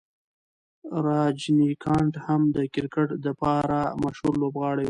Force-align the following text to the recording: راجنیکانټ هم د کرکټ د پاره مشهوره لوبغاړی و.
راجنیکانټ 1.07 2.13
هم 2.25 2.41
د 2.55 2.57
کرکټ 2.73 3.09
د 3.25 3.27
پاره 3.41 3.81
مشهوره 4.03 4.37
لوبغاړی 4.41 4.79
و. 4.79 4.79